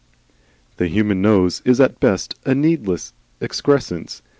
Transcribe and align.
The 0.77 0.87
human 0.87 1.21
nose 1.21 1.61
is, 1.63 1.79
at 1.79 1.91
its 1.91 1.99
best, 1.99 2.33
a 2.43 2.55
needless 2.55 3.13
excrescence. 3.39 4.23